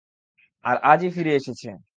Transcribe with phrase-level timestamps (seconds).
[0.65, 1.69] আর আজই ফিরে এসেছে।